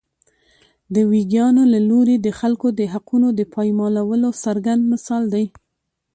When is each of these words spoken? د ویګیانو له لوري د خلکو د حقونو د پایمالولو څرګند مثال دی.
د 0.93 0.95
ویګیانو 1.11 1.63
له 1.73 1.79
لوري 1.89 2.15
د 2.19 2.27
خلکو 2.39 2.67
د 2.79 2.81
حقونو 2.93 3.27
د 3.39 3.41
پایمالولو 3.53 4.29
څرګند 4.43 4.81
مثال 4.93 5.23
دی. 5.33 5.45